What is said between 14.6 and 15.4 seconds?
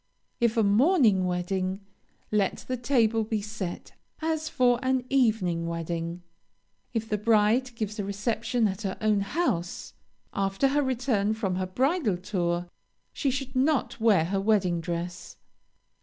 dress.